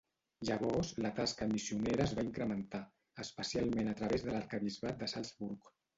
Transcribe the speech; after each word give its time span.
Llavors 0.47 0.93
la 1.05 1.11
tasca 1.19 1.47
missionera 1.51 2.07
es 2.09 2.15
va 2.19 2.25
incrementar, 2.29 2.81
especialment 3.25 3.93
a 3.93 3.95
través 4.01 4.27
de 4.29 4.35
l'arquebisbat 4.37 4.99
de 5.05 5.11
Salzburg. 5.15 5.71